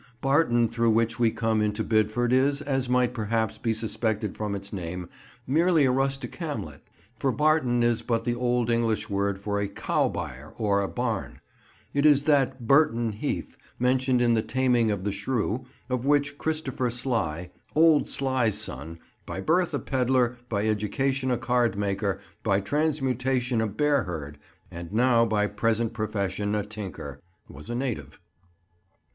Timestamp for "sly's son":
18.07-18.97